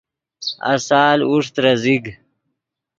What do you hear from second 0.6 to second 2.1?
آسال اوݰ ترے زیگ